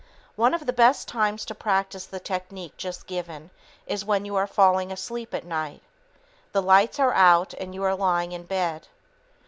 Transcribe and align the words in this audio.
One 0.35 0.55
of 0.55 0.65
the 0.65 0.73
best 0.73 1.07
times 1.07 1.45
to 1.45 1.53
practice 1.53 2.07
the 2.07 2.19
technique 2.19 2.75
just 2.75 3.05
given 3.05 3.51
is 3.85 4.03
when 4.03 4.25
you 4.25 4.35
are 4.35 4.47
falling 4.47 4.91
asleep 4.91 5.31
at 5.31 5.45
night. 5.45 5.83
The 6.53 6.61
lights 6.63 6.99
are 6.99 7.13
out 7.13 7.53
and 7.53 7.75
you 7.75 7.83
are 7.83 7.93
lying 7.93 8.31
in 8.31 8.45
bed. 8.45 8.87